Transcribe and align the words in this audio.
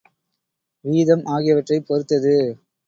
வீதம் 0.85 1.23
ஆகியவற்றைப் 1.25 1.87
பொறுத்தது. 1.87 2.35